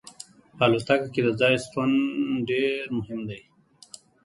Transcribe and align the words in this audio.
په 0.57 0.63
الوتکه 0.67 1.07
کې 1.13 1.21
د 1.25 1.29
ځای 1.41 1.53
شتون 1.63 1.91
ډیر 2.49 2.83
مهم 2.97 3.19
دی 3.29 3.41